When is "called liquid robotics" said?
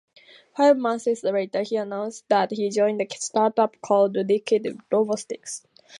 3.83-5.61